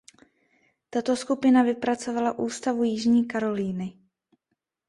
Tato 0.89 1.15
skupina 1.15 1.63
vypracovala 1.63 2.39
ústavu 2.39 2.83
Jižní 2.83 3.25
Karolíny. 3.25 3.93